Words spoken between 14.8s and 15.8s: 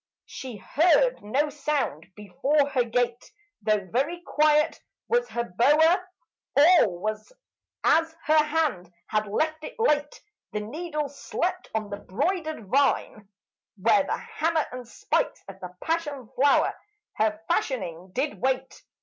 spikes of the